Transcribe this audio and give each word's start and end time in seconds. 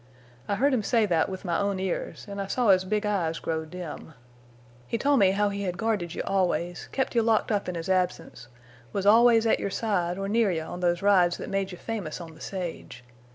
I 0.47 0.55
heard 0.55 0.73
him 0.73 0.81
say 0.81 1.05
that 1.05 1.29
with 1.29 1.45
my 1.45 1.59
own 1.59 1.79
ears, 1.79 2.25
an' 2.27 2.39
I 2.39 2.47
saw 2.47 2.69
his 2.69 2.85
big 2.85 3.05
eyes 3.05 3.37
grow 3.37 3.65
dim. 3.65 4.15
He 4.87 4.97
told 4.97 5.19
me 5.19 5.29
how 5.29 5.49
he 5.49 5.61
had 5.61 5.77
guarded 5.77 6.15
you 6.15 6.23
always, 6.25 6.89
kept 6.91 7.13
you 7.13 7.21
locked 7.21 7.51
up 7.51 7.69
in 7.69 7.75
his 7.75 7.87
absence, 7.87 8.47
was 8.93 9.05
always 9.05 9.45
at 9.45 9.59
your 9.59 9.69
side 9.69 10.17
or 10.17 10.27
near 10.27 10.49
you 10.49 10.63
on 10.63 10.79
those 10.79 11.03
rides 11.03 11.37
that 11.37 11.51
made 11.51 11.71
you 11.71 11.77
famous 11.77 12.19
on 12.19 12.33
the 12.33 12.41
sage. 12.41 13.03